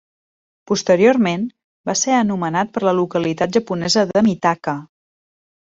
[0.71, 1.43] Posteriorment
[1.89, 4.77] va ser anomenat per la localitat japonesa de Mitaka.